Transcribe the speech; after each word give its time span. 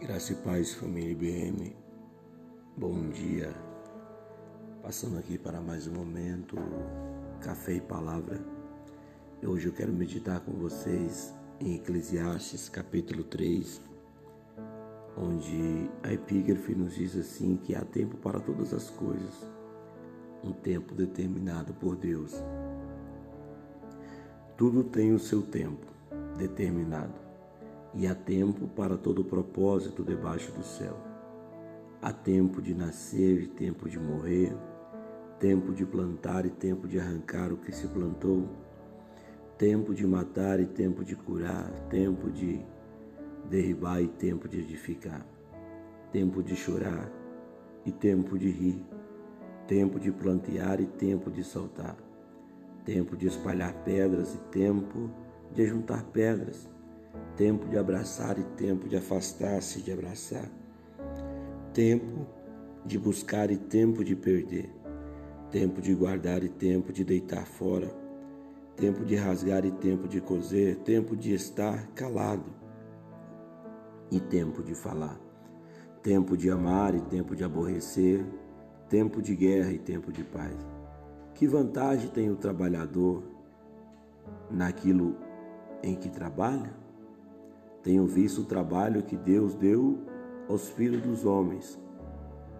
Graça 0.00 0.32
e 0.32 0.36
paz, 0.36 0.72
família 0.72 1.12
IBM. 1.12 1.76
Bom 2.74 3.10
dia. 3.10 3.54
Passando 4.82 5.18
aqui 5.18 5.36
para 5.36 5.60
mais 5.60 5.86
um 5.86 5.92
momento, 5.92 6.56
café 7.42 7.74
e 7.74 7.80
palavra. 7.82 8.40
Hoje 9.44 9.66
eu 9.66 9.74
quero 9.74 9.92
meditar 9.92 10.40
com 10.40 10.52
vocês 10.52 11.34
em 11.60 11.74
Eclesiastes, 11.74 12.70
capítulo 12.70 13.24
3, 13.24 13.82
onde 15.18 15.90
a 16.02 16.14
epígrafe 16.14 16.74
nos 16.74 16.94
diz 16.94 17.14
assim 17.14 17.58
que 17.58 17.74
há 17.74 17.84
tempo 17.84 18.16
para 18.16 18.40
todas 18.40 18.72
as 18.72 18.88
coisas, 18.88 19.52
um 20.42 20.52
tempo 20.52 20.94
determinado 20.94 21.74
por 21.74 21.94
Deus. 21.94 22.42
Tudo 24.56 24.82
tem 24.82 25.12
o 25.12 25.18
seu 25.18 25.42
tempo 25.42 25.86
determinado 26.38 27.29
e 27.94 28.06
há 28.06 28.14
tempo 28.14 28.68
para 28.68 28.96
todo 28.96 29.24
propósito 29.24 30.04
debaixo 30.04 30.52
do 30.52 30.62
céu. 30.62 30.96
Há 32.00 32.12
tempo 32.12 32.62
de 32.62 32.74
nascer 32.74 33.42
e 33.42 33.46
tempo 33.46 33.88
de 33.88 33.98
morrer, 33.98 34.56
tempo 35.38 35.72
de 35.72 35.84
plantar 35.84 36.46
e 36.46 36.50
tempo 36.50 36.86
de 36.86 36.98
arrancar 36.98 37.52
o 37.52 37.56
que 37.56 37.72
se 37.72 37.86
plantou, 37.88 38.48
tempo 39.58 39.94
de 39.94 40.06
matar 40.06 40.60
e 40.60 40.66
tempo 40.66 41.04
de 41.04 41.14
curar, 41.14 41.70
tempo 41.90 42.30
de 42.30 42.64
derribar 43.48 44.00
e 44.00 44.08
tempo 44.08 44.48
de 44.48 44.60
edificar, 44.60 45.26
tempo 46.12 46.42
de 46.42 46.56
chorar 46.56 47.10
e 47.84 47.92
tempo 47.92 48.38
de 48.38 48.50
rir, 48.50 48.84
tempo 49.66 49.98
de 49.98 50.10
plantear 50.10 50.80
e 50.80 50.86
tempo 50.86 51.30
de 51.30 51.44
saltar, 51.44 51.96
tempo 52.84 53.16
de 53.16 53.26
espalhar 53.26 53.74
pedras 53.84 54.34
e 54.34 54.38
tempo 54.50 55.10
de 55.52 55.66
juntar 55.66 56.04
pedras 56.04 56.68
tempo 57.36 57.68
de 57.68 57.78
abraçar 57.78 58.38
e 58.38 58.44
tempo 58.56 58.88
de 58.88 58.96
afastar-se 58.96 59.80
de 59.80 59.92
abraçar, 59.92 60.48
tempo 61.72 62.26
de 62.84 62.98
buscar 62.98 63.50
e 63.50 63.56
tempo 63.56 64.04
de 64.04 64.14
perder, 64.16 64.70
tempo 65.50 65.80
de 65.80 65.94
guardar 65.94 66.42
e 66.42 66.48
tempo 66.48 66.92
de 66.92 67.04
deitar 67.04 67.46
fora, 67.46 67.90
tempo 68.76 69.04
de 69.04 69.14
rasgar 69.16 69.64
e 69.64 69.70
tempo 69.70 70.08
de 70.08 70.20
coser, 70.20 70.76
tempo 70.78 71.16
de 71.16 71.34
estar 71.34 71.86
calado 71.88 72.50
e 74.10 74.18
tempo 74.18 74.62
de 74.62 74.74
falar, 74.74 75.20
tempo 76.02 76.36
de 76.36 76.50
amar 76.50 76.94
e 76.94 77.00
tempo 77.00 77.36
de 77.36 77.44
aborrecer, 77.44 78.24
tempo 78.88 79.22
de 79.22 79.36
guerra 79.36 79.70
e 79.70 79.78
tempo 79.78 80.10
de 80.12 80.24
paz. 80.24 80.56
Que 81.34 81.46
vantagem 81.46 82.10
tem 82.10 82.30
o 82.30 82.36
trabalhador 82.36 83.22
naquilo 84.50 85.16
em 85.82 85.94
que 85.94 86.08
trabalha? 86.08 86.79
Tenho 87.82 88.06
visto 88.06 88.42
o 88.42 88.44
trabalho 88.44 89.02
que 89.02 89.16
Deus 89.16 89.54
deu 89.54 89.98
aos 90.48 90.68
filhos 90.68 91.02
dos 91.02 91.24
homens 91.24 91.78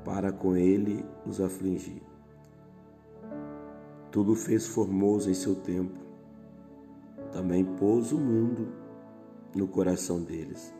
para 0.04 0.32
com 0.32 0.56
ele 0.56 1.04
os 1.26 1.40
afligir. 1.40 2.02
Tudo 4.10 4.34
fez 4.34 4.66
formoso 4.66 5.30
em 5.30 5.34
seu 5.34 5.54
tempo. 5.54 5.98
Também 7.32 7.64
pôs 7.64 8.12
o 8.12 8.18
mundo 8.18 8.68
no 9.54 9.68
coração 9.68 10.22
deles, 10.22 10.74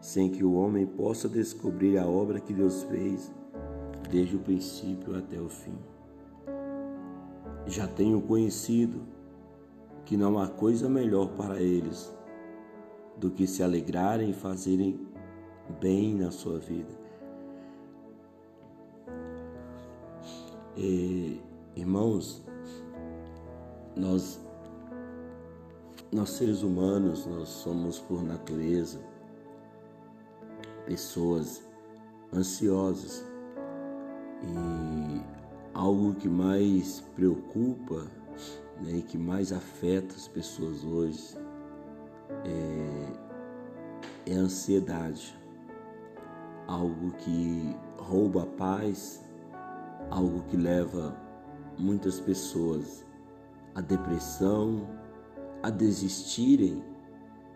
sem 0.00 0.30
que 0.30 0.44
o 0.44 0.54
homem 0.54 0.86
possa 0.86 1.28
descobrir 1.28 1.98
a 1.98 2.06
obra 2.06 2.40
que 2.40 2.54
Deus 2.54 2.84
fez 2.84 3.30
desde 4.10 4.36
o 4.36 4.40
princípio 4.40 5.16
até 5.16 5.38
o 5.38 5.48
fim. 5.48 5.76
Já 7.66 7.86
tenho 7.86 8.20
conhecido 8.22 9.02
que 10.04 10.16
não 10.16 10.38
há 10.38 10.48
coisa 10.48 10.88
melhor 10.88 11.28
para 11.36 11.60
eles 11.60 12.12
do 13.20 13.30
que 13.30 13.46
se 13.46 13.62
alegrarem 13.62 14.30
e 14.30 14.32
fazerem 14.32 14.98
bem 15.78 16.14
na 16.14 16.30
sua 16.30 16.58
vida. 16.58 16.98
E, 20.74 21.38
irmãos, 21.76 22.42
nós, 23.94 24.40
nós 26.10 26.30
seres 26.30 26.62
humanos, 26.62 27.26
nós 27.26 27.50
somos 27.50 27.98
por 27.98 28.22
natureza 28.22 28.98
pessoas 30.86 31.62
ansiosas 32.32 33.22
e 34.42 35.22
algo 35.74 36.14
que 36.14 36.28
mais 36.28 37.00
preocupa 37.14 38.06
né, 38.80 38.96
e 38.96 39.02
que 39.02 39.18
mais 39.18 39.52
afeta 39.52 40.14
as 40.14 40.26
pessoas 40.26 40.82
hoje 40.82 41.36
é 44.26 44.34
ansiedade, 44.34 45.38
algo 46.66 47.12
que 47.12 47.76
rouba 47.98 48.42
a 48.42 48.46
paz, 48.46 49.24
algo 50.10 50.42
que 50.44 50.56
leva 50.56 51.16
muitas 51.78 52.20
pessoas 52.20 53.06
à 53.74 53.80
depressão, 53.80 54.86
a 55.62 55.70
desistirem 55.70 56.82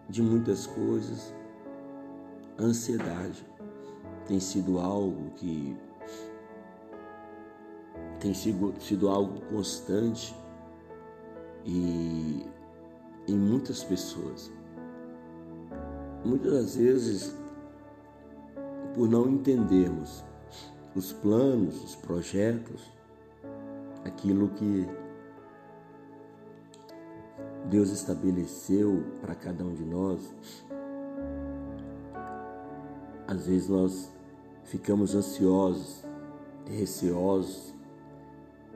de 0.08 0.22
muitas 0.22 0.66
coisas. 0.66 1.34
A 2.58 2.62
ansiedade 2.62 3.44
tem 4.26 4.40
sido 4.40 4.78
algo 4.78 5.30
que 5.36 5.76
tem 8.20 8.32
sido, 8.32 8.74
sido 8.80 9.08
algo 9.08 9.40
constante 9.46 10.34
e 11.64 12.46
em 13.26 13.36
muitas 13.36 13.82
pessoas. 13.82 14.50
Muitas 16.24 16.52
das 16.52 16.76
vezes, 16.76 17.36
por 18.94 19.08
não 19.08 19.28
entendermos 19.28 20.24
os 20.94 21.12
planos, 21.12 21.82
os 21.84 21.94
projetos, 21.96 22.90
aquilo 24.04 24.48
que 24.50 24.88
Deus 27.68 27.90
estabeleceu 27.90 29.04
para 29.20 29.34
cada 29.34 29.64
um 29.64 29.74
de 29.74 29.84
nós, 29.84 30.34
às 33.26 33.46
vezes 33.46 33.68
nós 33.68 34.10
ficamos 34.64 35.14
ansiosos, 35.14 36.04
receosos 36.66 37.74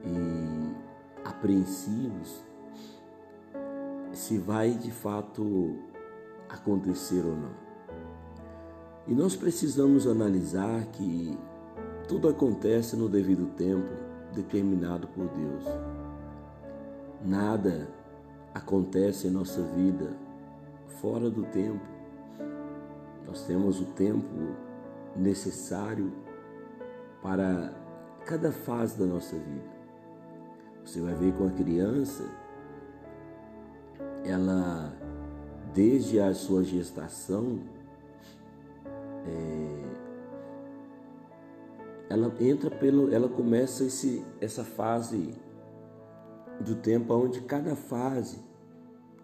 e 0.04 1.26
apreensivos 1.26 2.48
se 4.12 4.36
vai 4.36 4.72
de 4.72 4.90
fato 4.90 5.76
acontecer 6.48 7.24
ou 7.24 7.36
não. 7.36 7.68
E 9.06 9.14
nós 9.14 9.34
precisamos 9.34 10.06
analisar 10.06 10.84
que 10.92 11.38
tudo 12.06 12.28
acontece 12.28 12.96
no 12.96 13.08
devido 13.08 13.46
tempo 13.54 13.88
determinado 14.34 15.06
por 15.08 15.26
Deus. 15.28 15.64
Nada 17.24 17.88
acontece 18.54 19.26
em 19.26 19.30
nossa 19.30 19.62
vida 19.62 20.12
fora 21.00 21.30
do 21.30 21.42
tempo. 21.44 21.84
Nós 23.26 23.46
temos 23.46 23.80
o 23.80 23.84
tempo 23.84 24.26
necessário 25.16 26.12
para 27.22 27.72
cada 28.24 28.52
fase 28.52 28.98
da 28.98 29.06
nossa 29.06 29.36
vida. 29.36 29.78
Você 30.84 31.00
vai 31.00 31.14
ver 31.14 31.32
com 31.34 31.46
a 31.46 31.50
criança, 31.50 32.24
ela 34.24 34.92
desde 35.78 36.18
a 36.18 36.34
sua 36.34 36.64
gestação, 36.64 37.60
é, 39.24 39.84
ela 42.10 42.34
entra 42.40 42.68
pelo, 42.68 43.14
ela 43.14 43.28
começa 43.28 43.84
esse, 43.84 44.24
essa 44.40 44.64
fase 44.64 45.36
do 46.60 46.74
tempo 46.74 47.14
onde 47.14 47.42
cada 47.42 47.76
fase 47.76 48.40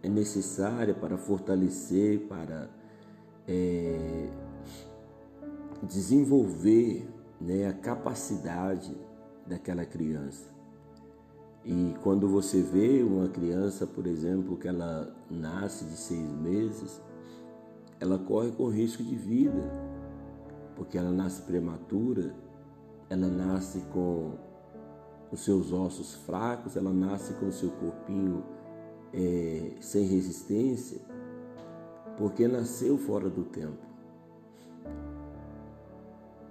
é 0.01 0.09
necessária 0.09 0.95
para 0.95 1.19
fortalecer, 1.19 2.21
para 2.29 2.71
é, 3.49 4.29
desenvolver 5.83 7.05
né, 7.41 7.67
a 7.67 7.73
capacidade 7.73 8.97
daquela 9.45 9.85
criança. 9.85 10.55
E 11.65 11.97
quando 12.03 12.29
você 12.29 12.61
vê 12.63 13.03
uma 13.03 13.29
criança, 13.29 13.89
por 13.89 14.07
exemplo, 14.07 14.57
que 14.57 14.69
ela 14.69 15.13
nasce 15.35 15.85
de 15.85 15.97
seis 15.97 16.31
meses, 16.33 17.03
ela 18.01 18.19
corre 18.19 18.53
com 18.53 18.69
risco 18.69 19.03
de 19.03 19.17
vida, 19.17 19.71
porque 20.77 20.97
ela 20.97 21.11
nasce 21.11 21.43
prematura, 21.43 22.35
ela 23.11 23.29
nasce 23.29 23.81
com 23.93 24.33
os 25.31 25.41
seus 25.41 25.73
ossos 25.73 26.15
fracos, 26.15 26.77
ela 26.77 26.93
nasce 26.93 27.35
com 27.35 27.47
o 27.47 27.53
seu 27.53 27.71
corpinho 27.71 28.45
é, 29.13 29.73
sem 29.81 30.07
resistência, 30.07 31.01
porque 32.17 32.47
nasceu 32.49 32.97
fora 32.97 33.29
do 33.29 33.45
tempo. 33.45 33.85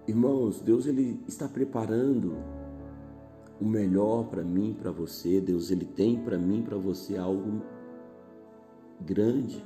Irmãos, 0.05 0.59
Deus 0.59 0.85
ele 0.85 1.23
está 1.27 1.47
preparando 1.47 2.35
o 3.59 3.65
melhor 3.65 4.25
para 4.25 4.43
mim, 4.43 4.75
para 4.77 4.91
você. 4.91 5.39
Deus 5.39 5.71
ele 5.71 5.85
tem 5.85 6.19
para 6.19 6.37
mim, 6.37 6.61
para 6.61 6.77
você 6.77 7.17
algo 7.17 7.61
grande. 9.05 9.63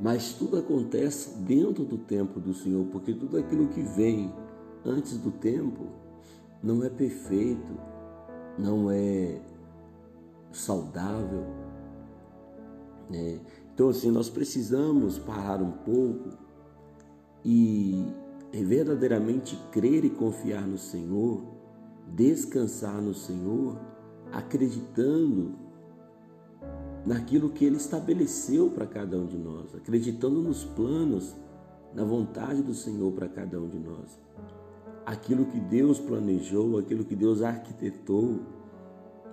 Mas 0.00 0.32
tudo 0.32 0.58
acontece 0.58 1.38
dentro 1.38 1.84
do 1.84 1.98
tempo 1.98 2.40
do 2.40 2.52
Senhor, 2.54 2.84
porque 2.86 3.14
tudo 3.14 3.36
aquilo 3.38 3.68
que 3.68 3.82
vem 3.82 4.32
antes 4.84 5.16
do 5.16 5.30
tempo 5.30 5.86
não 6.62 6.82
é 6.82 6.90
perfeito, 6.90 7.72
não 8.58 8.90
é 8.90 9.40
saudável. 10.52 11.44
Né? 13.08 13.40
Então, 13.74 13.88
assim, 13.88 14.10
nós 14.10 14.28
precisamos 14.28 15.18
parar 15.18 15.62
um 15.62 15.72
pouco 15.72 16.30
e 17.44 18.06
verdadeiramente 18.52 19.56
crer 19.70 20.04
e 20.04 20.10
confiar 20.10 20.66
no 20.66 20.78
Senhor, 20.78 21.42
descansar 22.08 23.00
no 23.00 23.14
Senhor, 23.14 23.80
acreditando 24.30 25.54
naquilo 27.04 27.50
que 27.50 27.64
Ele 27.64 27.76
estabeleceu 27.76 28.70
para 28.70 28.86
cada 28.86 29.16
um 29.18 29.26
de 29.26 29.36
nós, 29.36 29.74
acreditando 29.74 30.40
nos 30.40 30.64
planos, 30.64 31.34
na 31.94 32.04
vontade 32.04 32.62
do 32.62 32.74
Senhor 32.74 33.12
para 33.12 33.28
cada 33.28 33.60
um 33.60 33.68
de 33.68 33.78
nós. 33.78 34.18
Aquilo 35.04 35.46
que 35.46 35.60
Deus 35.60 35.98
planejou, 35.98 36.78
aquilo 36.78 37.04
que 37.04 37.14
Deus 37.14 37.42
arquitetou 37.42 38.40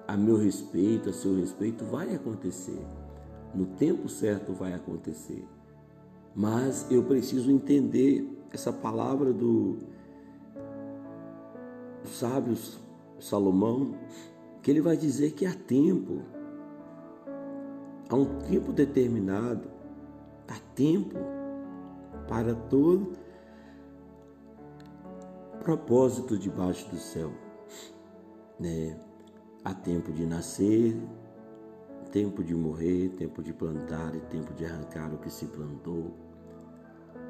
a 0.07 0.17
meu 0.17 0.37
respeito, 0.37 1.09
a 1.09 1.13
seu 1.13 1.35
respeito, 1.35 1.85
vai 1.85 2.13
acontecer. 2.13 2.81
No 3.53 3.65
tempo 3.65 4.09
certo 4.09 4.51
vai 4.53 4.73
acontecer. 4.73 5.47
Mas 6.35 6.89
eu 6.91 7.03
preciso 7.03 7.51
entender 7.51 8.27
essa 8.51 8.73
palavra 8.73 9.31
do 9.31 9.77
sábio 12.05 12.57
Salomão, 13.19 13.95
que 14.61 14.71
ele 14.71 14.81
vai 14.81 14.97
dizer 14.97 15.31
que 15.33 15.45
há 15.45 15.53
tempo 15.53 16.21
há 18.09 18.15
um 18.15 18.25
tempo 18.39 18.73
determinado, 18.73 19.69
há 20.47 20.59
tempo 20.73 21.15
para 22.27 22.55
todo 22.55 23.13
propósito 25.59 26.37
debaixo 26.37 26.89
do 26.89 26.97
céu. 26.97 27.31
Né? 28.59 28.99
Há 29.63 29.73
tempo 29.73 30.11
de 30.11 30.25
nascer, 30.25 30.99
tempo 32.11 32.43
de 32.43 32.55
morrer, 32.55 33.09
tempo 33.09 33.43
de 33.43 33.53
plantar 33.53 34.15
e 34.15 34.19
tempo 34.21 34.53
de 34.53 34.65
arrancar 34.65 35.13
o 35.13 35.17
que 35.17 35.29
se 35.29 35.45
plantou. 35.45 36.11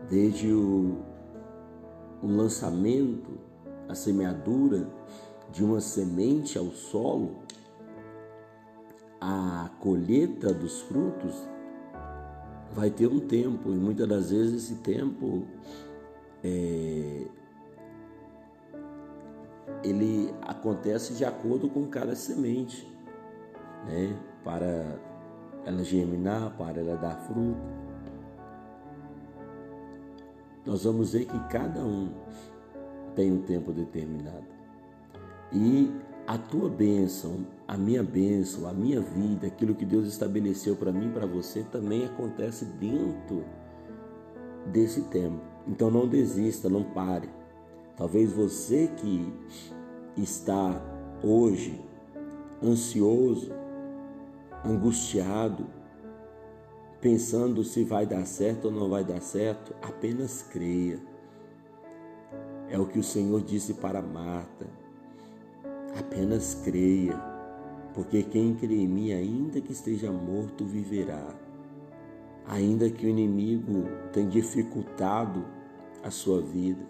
Desde 0.09 0.51
o, 0.51 0.99
o 2.23 2.27
lançamento, 2.27 3.37
a 3.89 3.95
semeadura 3.95 4.87
de 5.51 5.63
uma 5.63 5.81
semente 5.81 6.57
ao 6.57 6.67
solo, 6.67 7.39
a 9.21 9.69
colheita 9.79 10.53
dos 10.53 10.81
frutos 10.81 11.35
vai 12.71 12.89
ter 12.89 13.07
um 13.07 13.19
tempo, 13.19 13.71
e 13.71 13.75
muitas 13.75 14.07
das 14.07 14.31
vezes 14.31 14.63
esse 14.63 14.75
tempo 14.75 15.43
é, 16.43 17.25
ele 19.83 20.33
acontece 20.41 21.13
de 21.13 21.25
acordo 21.25 21.69
com 21.69 21.87
cada 21.87 22.15
semente, 22.15 22.87
né? 23.85 24.15
para 24.43 24.99
ela 25.65 25.83
germinar, 25.83 26.55
para 26.57 26.79
ela 26.79 26.95
dar 26.95 27.15
fruto. 27.27 27.57
Nós 30.65 30.83
vamos 30.83 31.13
ver 31.13 31.25
que 31.25 31.39
cada 31.49 31.83
um 31.83 32.11
tem 33.15 33.31
um 33.31 33.41
tempo 33.41 33.71
determinado. 33.71 34.45
E 35.51 35.91
a 36.29 36.37
tua 36.37 36.69
bênção, 36.69 37.43
a 37.67 37.75
minha 37.75 38.03
bênção, 38.03 38.69
a 38.69 38.71
minha 38.71 39.01
vida, 39.01 39.47
aquilo 39.47 39.73
que 39.73 39.83
Deus 39.83 40.07
estabeleceu 40.07 40.75
para 40.75 40.91
mim 40.91 41.09
para 41.09 41.25
você 41.25 41.63
também 41.63 42.05
acontece 42.05 42.65
dentro 42.65 43.43
desse 44.67 45.01
tempo. 45.05 45.41
Então 45.67 45.89
não 45.89 46.07
desista, 46.07 46.69
não 46.69 46.83
pare. 46.83 47.27
Talvez 47.97 48.31
você 48.31 48.91
que 48.95 49.33
está 50.15 50.79
hoje 51.23 51.81
ansioso, 52.63 53.51
angustiado, 54.63 55.65
pensando 57.01 57.63
se 57.63 57.83
vai 57.83 58.05
dar 58.05 58.27
certo 58.27 58.65
ou 58.65 58.71
não 58.71 58.87
vai 58.87 59.03
dar 59.03 59.19
certo, 59.19 59.73
apenas 59.81 60.43
creia. 60.43 60.99
É 62.69 62.77
o 62.77 62.85
que 62.85 62.99
o 62.99 63.03
Senhor 63.03 63.41
disse 63.41 63.73
para 63.73 63.99
Marta. 63.99 64.78
Apenas 65.97 66.55
creia, 66.63 67.15
porque 67.93 68.23
quem 68.23 68.55
crê 68.55 68.75
em 68.75 68.87
mim, 68.87 69.11
ainda 69.11 69.59
que 69.59 69.71
esteja 69.71 70.11
morto, 70.11 70.65
viverá. 70.65 71.35
Ainda 72.47 72.89
que 72.89 73.05
o 73.05 73.09
inimigo 73.09 73.85
tenha 74.11 74.29
dificultado 74.29 75.45
a 76.03 76.09
sua 76.09 76.41
vida, 76.41 76.83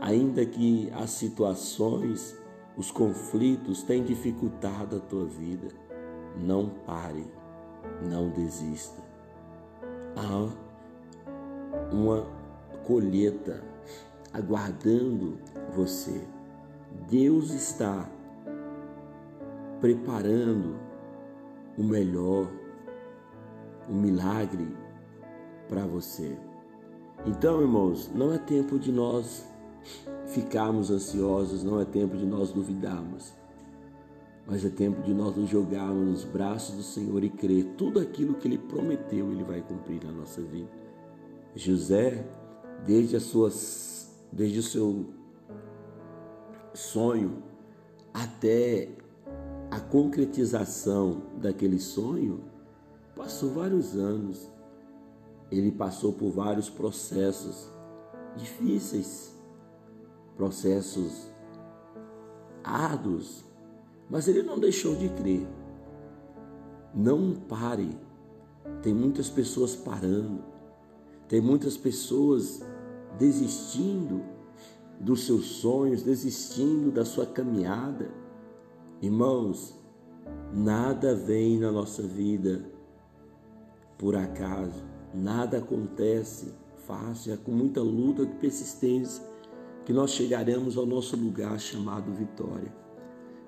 ainda 0.00 0.44
que 0.44 0.90
as 0.92 1.10
situações, 1.10 2.36
os 2.76 2.90
conflitos 2.90 3.82
tenham 3.82 4.04
dificultado 4.04 4.96
a 4.96 5.00
tua 5.00 5.26
vida, 5.26 5.68
não 6.36 6.68
pare, 6.68 7.26
não 8.02 8.30
desista. 8.30 9.02
Há 10.16 10.48
uma 11.92 12.26
colheita 12.86 13.62
aguardando 14.32 15.38
você. 15.74 16.20
Deus 17.08 17.50
está 17.50 18.08
preparando 19.80 20.76
o 21.76 21.82
melhor, 21.82 22.48
o 23.88 23.92
milagre 23.92 24.76
para 25.68 25.86
você. 25.86 26.36
Então, 27.26 27.60
irmãos, 27.60 28.10
não 28.14 28.32
é 28.32 28.38
tempo 28.38 28.78
de 28.78 28.92
nós 28.92 29.46
ficarmos 30.26 30.90
ansiosos, 30.90 31.62
não 31.62 31.80
é 31.80 31.84
tempo 31.84 32.16
de 32.16 32.26
nós 32.26 32.52
duvidarmos, 32.52 33.32
mas 34.46 34.64
é 34.64 34.68
tempo 34.68 35.02
de 35.02 35.12
nós 35.12 35.36
nos 35.36 35.48
jogarmos 35.48 36.06
nos 36.08 36.24
braços 36.24 36.76
do 36.76 36.82
Senhor 36.82 37.22
e 37.24 37.30
crer 37.30 37.74
tudo 37.76 37.98
aquilo 37.98 38.34
que 38.34 38.46
Ele 38.48 38.58
prometeu, 38.58 39.30
Ele 39.32 39.44
vai 39.44 39.60
cumprir 39.60 40.04
na 40.04 40.12
nossa 40.12 40.40
vida. 40.40 40.70
José, 41.54 42.24
desde 42.84 43.16
as 43.16 43.24
suas, 43.24 44.10
desde 44.30 44.58
o 44.58 44.62
seu 44.62 45.06
sonho 46.74 47.42
até 48.12 48.88
a 49.70 49.80
concretização 49.80 51.22
daquele 51.38 51.78
sonho 51.78 52.44
passou 53.16 53.50
vários 53.50 53.96
anos. 53.96 54.50
Ele 55.50 55.70
passou 55.72 56.12
por 56.12 56.30
vários 56.30 56.68
processos 56.68 57.68
difíceis, 58.36 59.34
processos 60.36 61.28
árduos, 62.62 63.44
mas 64.08 64.28
ele 64.28 64.42
não 64.42 64.58
deixou 64.58 64.94
de 64.94 65.08
crer. 65.08 65.46
Não 66.94 67.34
pare. 67.34 67.98
Tem 68.82 68.94
muitas 68.94 69.28
pessoas 69.28 69.74
parando, 69.76 70.44
tem 71.28 71.40
muitas 71.40 71.76
pessoas 71.76 72.62
desistindo 73.18 74.22
dos 75.00 75.24
seus 75.24 75.46
sonhos, 75.46 76.02
desistindo 76.02 76.90
da 76.90 77.04
sua 77.04 77.26
caminhada 77.26 78.25
Irmãos, 79.02 79.78
nada 80.50 81.14
vem 81.14 81.58
na 81.58 81.70
nossa 81.70 82.02
vida 82.02 82.64
por 83.98 84.16
acaso, 84.16 84.82
nada 85.12 85.58
acontece 85.58 86.54
fácil, 86.86 87.34
é 87.34 87.36
com 87.36 87.50
muita 87.50 87.82
luta 87.82 88.22
e 88.22 88.26
persistência 88.26 89.22
que 89.84 89.92
nós 89.92 90.12
chegaremos 90.12 90.78
ao 90.78 90.86
nosso 90.86 91.14
lugar 91.14 91.60
chamado 91.60 92.10
vitória. 92.12 92.74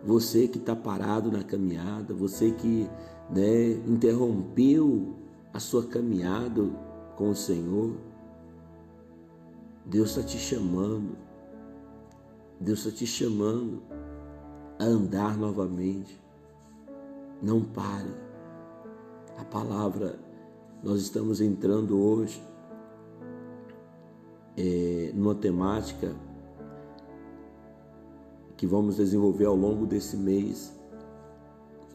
Você 0.05 0.49
que 0.49 0.59
está 0.59 0.77
parado 0.77 1.33
na 1.33 1.43
caminhada, 1.43 2.13
você 2.13 2.51
que 2.51 2.87
né, 3.31 3.71
interrompeu 3.87 5.17
a 5.53 5.59
sua 5.59 5.87
caminhada 5.87 6.63
com 7.17 7.31
o 7.31 7.35
Senhor, 7.35 7.97
Deus 9.87 10.11
está 10.11 10.23
te 10.23 10.39
chamando. 10.39 11.17
Deus 12.61 12.81
está 12.81 12.91
te 12.91 13.07
chamando 13.07 13.83
a 14.79 14.85
andar 14.85 15.37
novamente. 15.37 16.21
Não 17.43 17.63
pare. 17.63 18.15
A 19.37 19.45
palavra, 19.45 20.19
nós 20.83 21.01
estamos 21.03 21.41
entrando 21.41 21.99
hoje 21.99 22.43
é, 24.57 25.13
numa 25.15 25.35
temática 25.35 26.15
que 28.57 28.67
vamos 28.67 28.97
desenvolver 28.97 29.45
ao 29.45 29.55
longo 29.55 29.87
desse 29.87 30.17
mês. 30.17 30.77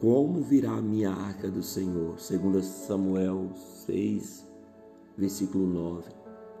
Como 0.00 0.40
virá 0.40 0.72
a 0.72 0.82
minha 0.82 1.10
arca 1.10 1.50
do 1.50 1.62
Senhor? 1.62 2.18
Segundo 2.18 2.62
Samuel 2.62 3.50
6, 3.86 4.48
versículo 5.16 5.66
9. 5.66 6.04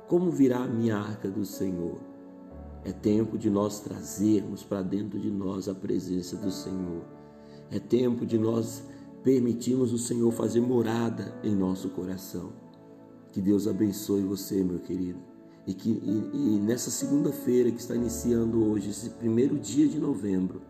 Como 0.06 0.30
virá 0.30 0.58
a 0.64 0.68
minha 0.68 0.96
arca 0.96 1.28
do 1.28 1.44
Senhor? 1.44 2.13
É 2.84 2.92
tempo 2.92 3.38
de 3.38 3.48
nós 3.48 3.80
trazermos 3.80 4.62
para 4.62 4.82
dentro 4.82 5.18
de 5.18 5.30
nós 5.30 5.68
a 5.68 5.74
presença 5.74 6.36
do 6.36 6.50
Senhor. 6.50 7.02
É 7.70 7.78
tempo 7.78 8.26
de 8.26 8.38
nós 8.38 8.82
permitirmos 9.22 9.92
o 9.92 9.98
Senhor 9.98 10.30
fazer 10.32 10.60
morada 10.60 11.34
em 11.42 11.56
nosso 11.56 11.88
coração. 11.88 12.52
Que 13.32 13.40
Deus 13.40 13.66
abençoe 13.66 14.22
você, 14.22 14.62
meu 14.62 14.78
querido. 14.80 15.18
E 15.66 15.72
que 15.72 15.88
e, 15.88 16.30
e 16.34 16.60
nessa 16.60 16.90
segunda-feira 16.90 17.70
que 17.70 17.80
está 17.80 17.94
iniciando 17.94 18.62
hoje, 18.62 18.90
esse 18.90 19.08
primeiro 19.10 19.58
dia 19.58 19.88
de 19.88 19.98
novembro, 19.98 20.60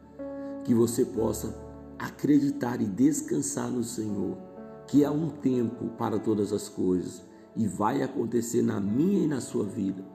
que 0.64 0.73
você 0.73 1.04
possa 1.04 1.52
acreditar 1.99 2.80
e 2.80 2.87
descansar 2.87 3.68
no 3.71 3.83
Senhor, 3.83 4.38
que 4.87 5.04
há 5.04 5.11
um 5.11 5.30
tempo 5.30 5.88
para 5.99 6.18
todas 6.18 6.52
as 6.52 6.68
coisas 6.68 7.23
e 7.56 7.66
vai 7.66 8.02
acontecer 8.02 8.62
na 8.62 8.80
minha 8.80 9.25
e 9.25 9.26
na 9.26 9.40
sua 9.40 9.64
vida. 9.64 10.13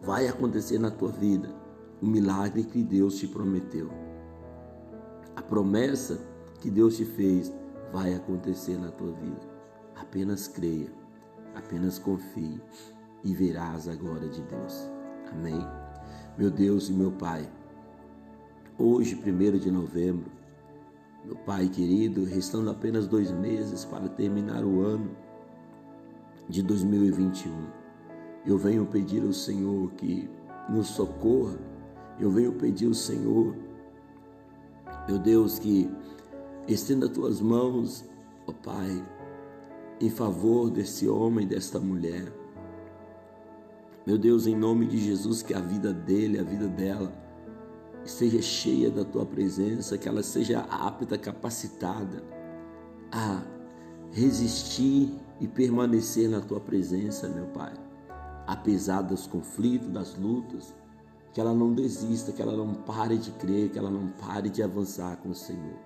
Vai 0.00 0.28
acontecer 0.28 0.78
na 0.78 0.90
tua 0.90 1.10
vida 1.10 1.48
o 2.00 2.06
milagre 2.06 2.62
que 2.62 2.82
Deus 2.82 3.18
te 3.18 3.26
prometeu. 3.26 3.90
A 5.34 5.42
promessa 5.42 6.20
que 6.60 6.70
Deus 6.70 6.96
te 6.96 7.04
fez 7.04 7.52
vai 7.92 8.14
acontecer 8.14 8.78
na 8.78 8.90
tua 8.90 9.12
vida. 9.12 9.40
Apenas 9.96 10.46
creia, 10.46 10.92
apenas 11.54 11.98
confie 11.98 12.60
e 13.24 13.34
verás 13.34 13.88
a 13.88 13.94
glória 13.94 14.28
de 14.28 14.42
Deus. 14.42 14.88
Amém. 15.32 15.66
Meu 16.36 16.50
Deus 16.50 16.88
e 16.88 16.92
meu 16.92 17.10
Pai, 17.10 17.50
hoje, 18.78 19.16
primeiro 19.16 19.58
de 19.58 19.70
novembro, 19.70 20.30
meu 21.24 21.34
Pai 21.34 21.68
querido, 21.68 22.24
restando 22.24 22.70
apenas 22.70 23.08
dois 23.08 23.32
meses 23.32 23.84
para 23.84 24.08
terminar 24.08 24.64
o 24.64 24.80
ano 24.80 25.10
de 26.48 26.62
2021, 26.62 27.66
eu 28.48 28.56
venho 28.56 28.86
pedir 28.86 29.22
ao 29.22 29.32
Senhor 29.32 29.92
que 29.92 30.26
nos 30.70 30.86
socorra, 30.88 31.58
eu 32.18 32.30
venho 32.30 32.54
pedir 32.54 32.86
ao 32.86 32.94
Senhor, 32.94 33.54
meu 35.06 35.18
Deus, 35.18 35.58
que 35.58 35.90
estenda 36.66 37.10
tuas 37.10 37.42
mãos, 37.42 38.06
ó 38.46 38.52
Pai, 38.52 39.04
em 40.00 40.08
favor 40.08 40.70
desse 40.70 41.06
homem, 41.06 41.46
desta 41.46 41.78
mulher. 41.78 42.32
Meu 44.06 44.16
Deus, 44.16 44.46
em 44.46 44.56
nome 44.56 44.86
de 44.86 44.96
Jesus, 44.96 45.42
que 45.42 45.52
a 45.52 45.60
vida 45.60 45.92
dele, 45.92 46.38
a 46.38 46.42
vida 46.42 46.68
dela, 46.68 47.12
esteja 48.02 48.40
cheia 48.40 48.90
da 48.90 49.04
tua 49.04 49.26
presença, 49.26 49.98
que 49.98 50.08
ela 50.08 50.22
seja 50.22 50.60
apta, 50.60 51.18
capacitada 51.18 52.24
a 53.12 53.42
resistir 54.10 55.12
e 55.38 55.46
permanecer 55.46 56.30
na 56.30 56.40
tua 56.40 56.58
presença, 56.58 57.28
meu 57.28 57.46
Pai. 57.48 57.87
Apesar 58.48 59.02
dos 59.02 59.26
conflitos, 59.26 59.90
das 59.90 60.16
lutas, 60.16 60.74
que 61.34 61.40
ela 61.40 61.52
não 61.52 61.74
desista, 61.74 62.32
que 62.32 62.40
ela 62.40 62.56
não 62.56 62.72
pare 62.72 63.18
de 63.18 63.30
crer, 63.32 63.68
que 63.68 63.78
ela 63.78 63.90
não 63.90 64.08
pare 64.08 64.48
de 64.48 64.62
avançar 64.62 65.18
com 65.18 65.28
o 65.28 65.34
Senhor. 65.34 65.76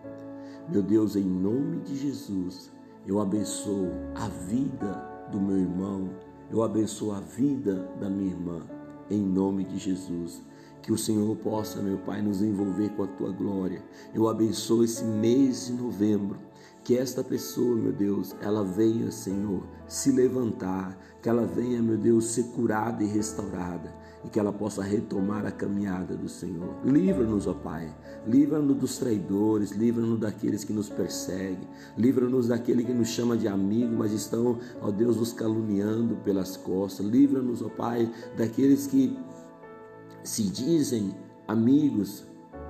Meu 0.68 0.80
Deus, 0.80 1.16
em 1.16 1.24
nome 1.24 1.80
de 1.80 1.96
Jesus, 1.96 2.70
eu 3.04 3.20
abençoo 3.20 3.90
a 4.14 4.28
vida 4.28 5.26
do 5.32 5.40
meu 5.40 5.58
irmão, 5.58 6.08
eu 6.52 6.62
abençoo 6.62 7.10
a 7.10 7.18
vida 7.18 7.90
da 7.98 8.08
minha 8.08 8.30
irmã, 8.30 8.62
em 9.10 9.20
nome 9.20 9.64
de 9.64 9.76
Jesus. 9.76 10.40
Que 10.82 10.92
o 10.92 10.98
Senhor 10.98 11.36
possa, 11.38 11.82
meu 11.82 11.98
Pai, 11.98 12.22
nos 12.22 12.42
envolver 12.42 12.90
com 12.90 13.02
a 13.02 13.08
tua 13.08 13.32
glória. 13.32 13.82
Eu 14.14 14.28
abençoo 14.28 14.84
esse 14.84 15.02
mês 15.02 15.66
de 15.66 15.72
novembro. 15.72 16.38
Que 16.84 16.98
esta 16.98 17.22
pessoa, 17.22 17.76
meu 17.76 17.92
Deus, 17.92 18.34
ela 18.40 18.64
venha, 18.64 19.10
Senhor, 19.10 19.62
se 19.86 20.10
levantar, 20.10 20.98
que 21.22 21.28
ela 21.28 21.46
venha, 21.46 21.80
meu 21.80 21.96
Deus, 21.96 22.26
ser 22.26 22.44
curada 22.54 23.04
e 23.04 23.06
restaurada 23.06 24.02
e 24.24 24.28
que 24.28 24.38
ela 24.38 24.52
possa 24.52 24.82
retomar 24.82 25.44
a 25.46 25.50
caminhada 25.50 26.16
do 26.16 26.28
Senhor. 26.28 26.76
Livra-nos, 26.84 27.46
ó 27.46 27.54
Pai, 27.54 27.92
livra-nos 28.26 28.76
dos 28.76 28.98
traidores, 28.98 29.72
livra-nos 29.72 30.20
daqueles 30.20 30.64
que 30.64 30.72
nos 30.72 30.88
perseguem, 30.88 31.68
livra-nos 31.96 32.48
daquele 32.48 32.84
que 32.84 32.92
nos 32.92 33.08
chama 33.08 33.36
de 33.36 33.48
amigo, 33.48 33.94
mas 33.96 34.12
estão, 34.12 34.58
ó 34.80 34.90
Deus, 34.90 35.16
nos 35.16 35.32
caluniando 35.32 36.16
pelas 36.16 36.56
costas. 36.56 37.04
Livra-nos, 37.04 37.62
ó 37.62 37.68
Pai, 37.68 38.12
daqueles 38.36 38.86
que 38.86 39.16
se 40.22 40.44
dizem 40.44 41.14
amigos, 41.48 42.24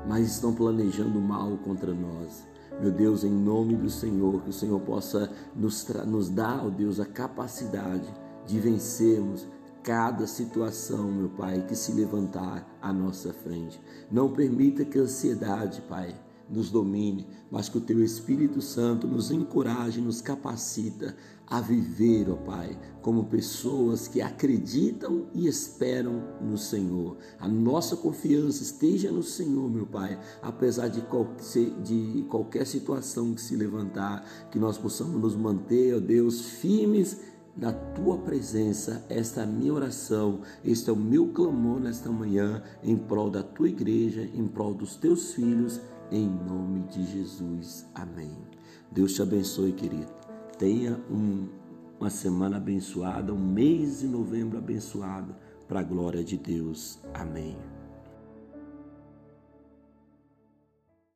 mas 0.09 0.27
estão 0.27 0.55
planejando 0.55 1.21
mal 1.21 1.59
contra 1.59 1.93
nós. 1.93 2.52
Meu 2.81 2.91
Deus, 2.91 3.25
em 3.25 3.31
nome 3.31 3.77
do 3.77 3.91
Senhor, 3.91 4.41
que 4.43 4.51
o 4.51 4.53
Senhor 4.53 4.81
possa 4.81 5.31
nos, 5.55 5.87
nos 6.07 6.29
dar, 6.29 6.65
ó 6.65 6.71
Deus, 6.71 6.99
a 6.99 7.07
capacidade 7.07 8.09
de 8.47 8.59
vencermos 8.59 9.47
cada 9.83 10.27
situação, 10.27 11.11
meu 11.11 11.29
Pai, 11.29 11.65
que 11.67 11.75
se 11.75 11.93
levantar 11.93 12.67
à 12.81 12.93
nossa 12.93 13.33
frente. 13.33 13.81
Não 14.11 14.33
permita 14.33 14.85
que 14.85 14.99
a 14.99 15.03
ansiedade, 15.03 15.81
Pai, 15.83 16.15
nos 16.53 16.71
domine, 16.71 17.27
mas 17.51 17.69
que 17.69 17.79
o 17.79 17.81
Teu 17.81 18.03
Espírito 18.03 18.61
Santo 18.61 19.07
nos 19.07 19.31
encoraje, 19.31 20.01
nos 20.01 20.21
capacita 20.21 21.17
a 21.47 21.61
viver, 21.61 22.31
ó 22.31 22.37
Pai, 22.37 22.79
como 23.03 23.25
pessoas 23.25 24.09
que 24.09 24.23
acreditam 24.23 25.27
e 25.35 25.47
esperam 25.47 26.23
no 26.41 26.57
Senhor. 26.57 27.19
A 27.39 27.47
nossa 27.47 27.97
confiança 27.97 28.63
esteja 28.63 29.11
no 29.11 29.23
Senhor, 29.23 29.71
meu 29.71 29.87
Pai, 29.87 30.19
apesar 30.41 30.89
de 30.89 31.03
qualquer, 31.03 31.71
de 31.83 32.25
qualquer 32.29 32.67
situação 32.67 33.35
que 33.35 33.41
se 33.41 33.55
levantar, 33.57 34.25
que 34.51 34.59
nós 34.59 34.79
possamos 34.79 35.21
nos 35.21 35.37
manter, 35.37 35.95
ó 35.95 36.01
Deus, 36.01 36.41
firmes 36.41 37.21
na 37.57 37.73
tua 37.73 38.19
presença. 38.19 39.05
Esta 39.09 39.41
é 39.41 39.45
a 39.45 39.47
minha 39.47 39.73
oração, 39.73 40.41
este 40.65 40.89
é 40.89 40.93
o 40.93 40.97
meu 40.97 41.29
clamor 41.29 41.81
nesta 41.81 42.11
manhã 42.11 42.63
em 42.83 42.97
prol 42.97 43.31
da 43.31 43.43
tua 43.43 43.69
igreja, 43.69 44.23
em 44.35 44.47
prol 44.47 44.75
dos 44.75 44.97
teus 44.97 45.35
filhos, 45.35 45.81
em 46.13 46.29
nome 46.29 46.83
de 46.89 47.05
Jesus. 47.05 47.89
Amém. 47.95 48.37
Deus 48.91 49.15
te 49.15 49.23
abençoe, 49.23 49.73
querido. 49.73 50.13
Tenha 50.59 51.01
um, 51.11 51.49
uma 51.99 52.11
semana 52.11 52.59
abençoada, 52.59 53.33
um 53.33 53.39
mês 53.39 54.01
de 54.01 54.07
novembro 54.07 54.59
abençoado, 54.59 55.35
para 55.67 55.81
a 55.81 55.85
glória 55.85 56.23
de 56.23 56.37
Deus. 56.37 57.01
Amém. 57.15 57.57